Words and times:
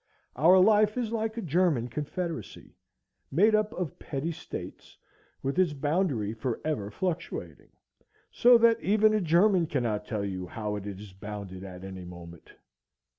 Our 0.35 0.57
life 0.59 0.97
is 0.97 1.11
like 1.11 1.37
a 1.37 1.43
German 1.43 1.87
Confederacy, 1.87 2.75
made 3.29 3.53
up 3.53 3.71
of 3.73 3.99
petty 3.99 4.31
states, 4.31 4.97
with 5.43 5.59
its 5.59 5.73
boundary 5.73 6.33
forever 6.33 6.89
fluctuating, 6.89 7.69
so 8.31 8.57
that 8.57 8.81
even 8.81 9.13
a 9.13 9.21
German 9.21 9.67
cannot 9.67 10.07
tell 10.07 10.25
you 10.25 10.47
how 10.47 10.75
it 10.75 10.87
is 10.87 11.13
bounded 11.13 11.63
at 11.63 11.83
any 11.83 12.03
moment. 12.05 12.55